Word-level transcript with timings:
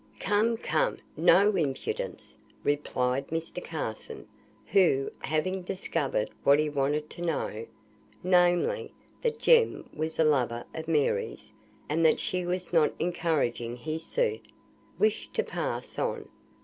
"Come, 0.19 0.57
come, 0.57 0.97
no 1.15 1.55
impudence," 1.55 2.35
replied 2.63 3.27
Mr. 3.27 3.63
Carson, 3.63 4.27
who, 4.65 5.11
having 5.19 5.61
discovered 5.61 6.31
what 6.43 6.57
he 6.57 6.69
wanted 6.71 7.07
to 7.11 7.21
know 7.21 7.67
(namely, 8.23 8.91
that 9.21 9.37
Jem 9.37 9.87
was 9.93 10.17
a 10.17 10.23
lover 10.23 10.65
of 10.73 10.87
Mary's, 10.87 11.53
and 11.87 12.03
that 12.03 12.19
she 12.19 12.47
was 12.47 12.73
not 12.73 12.93
encouraging 12.97 13.75
his 13.75 14.03
suit), 14.03 14.47
wished 14.97 15.35
to 15.35 15.43
pass 15.43 15.99
on. 15.99 16.27